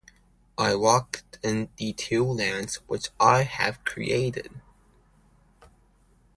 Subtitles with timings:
[0.57, 4.59] I walked in the two lands which I have created.